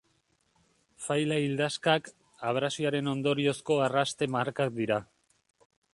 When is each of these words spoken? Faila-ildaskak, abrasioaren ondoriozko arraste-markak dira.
Faila-ildaskak, 1.07 2.09
abrasioaren 2.53 3.11
ondoriozko 3.13 3.77
arraste-markak 3.89 4.77
dira. 4.81 4.99